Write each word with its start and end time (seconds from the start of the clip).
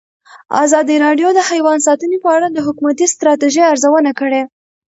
ازادي 0.63 0.95
راډیو 1.05 1.29
د 1.33 1.39
حیوان 1.49 1.77
ساتنه 1.87 2.17
په 2.23 2.29
اړه 2.35 2.47
د 2.51 2.57
حکومتي 2.67 3.05
ستراتیژۍ 3.13 3.61
ارزونه 3.71 4.11
کړې. 4.19 4.41